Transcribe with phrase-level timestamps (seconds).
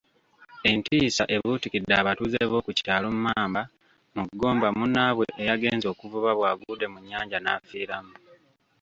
[0.71, 3.61] Entiisa ebuutikidde abatuuze b'okukyalo Mmamba
[4.15, 8.13] mu Gomba munnabwe ayagenze okuvuba bw'agudde mu nnyanja n'afiiramu.